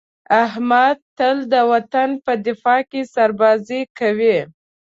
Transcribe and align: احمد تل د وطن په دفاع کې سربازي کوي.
احمد 0.43 0.97
تل 1.17 1.37
د 1.53 1.55
وطن 1.71 2.09
په 2.25 2.33
دفاع 2.47 2.81
کې 2.89 3.01
سربازي 3.15 3.81
کوي. 3.99 4.37